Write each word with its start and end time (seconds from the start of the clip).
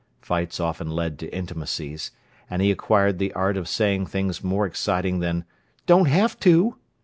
Fights 0.19 0.59
often 0.59 0.89
led 0.89 1.19
to 1.19 1.27
intimacies, 1.31 2.09
and 2.49 2.59
he 2.63 2.71
acquired 2.71 3.19
the 3.19 3.31
art 3.33 3.55
of 3.55 3.67
saying 3.67 4.07
things 4.07 4.43
more 4.43 4.65
exciting 4.65 5.19
than 5.19 5.45
"Don't 5.85 6.07
haf 6.07 6.39
to!" 6.39 6.77